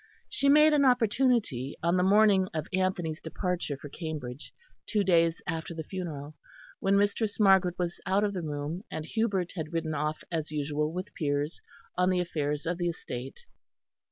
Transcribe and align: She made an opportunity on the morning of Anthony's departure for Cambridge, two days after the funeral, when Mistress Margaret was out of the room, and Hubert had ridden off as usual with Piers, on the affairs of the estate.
She 0.29 0.49
made 0.49 0.73
an 0.73 0.83
opportunity 0.83 1.77
on 1.83 1.95
the 1.95 2.01
morning 2.01 2.47
of 2.55 2.65
Anthony's 2.73 3.21
departure 3.21 3.77
for 3.77 3.87
Cambridge, 3.87 4.51
two 4.87 5.03
days 5.03 5.43
after 5.45 5.75
the 5.75 5.83
funeral, 5.83 6.33
when 6.79 6.97
Mistress 6.97 7.39
Margaret 7.39 7.77
was 7.77 7.99
out 8.07 8.23
of 8.23 8.33
the 8.33 8.41
room, 8.41 8.81
and 8.89 9.05
Hubert 9.05 9.51
had 9.55 9.73
ridden 9.73 9.93
off 9.93 10.23
as 10.31 10.49
usual 10.49 10.91
with 10.91 11.13
Piers, 11.13 11.61
on 11.99 12.09
the 12.09 12.19
affairs 12.19 12.65
of 12.65 12.79
the 12.79 12.89
estate. 12.89 13.41